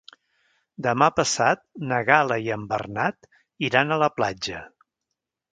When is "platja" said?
4.19-4.67